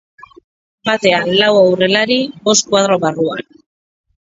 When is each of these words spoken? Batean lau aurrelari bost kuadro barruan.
Batean 0.89 1.29
lau 1.41 1.51
aurrelari 1.59 2.19
bost 2.49 2.65
kuadro 2.73 3.01
barruan. 3.07 3.47